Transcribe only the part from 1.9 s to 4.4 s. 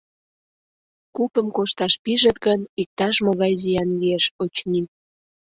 пижыт гын, иктаж-могай зиян лиеш,